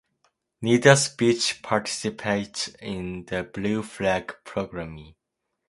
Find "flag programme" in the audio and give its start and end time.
3.83-5.13